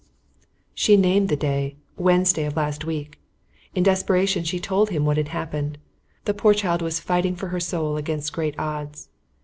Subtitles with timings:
[0.73, 3.19] She named the day, Wednesday of last week.
[3.75, 5.77] In desperation she told him what had happened.
[6.25, 9.09] The poor child was fighting for her soul against great odds.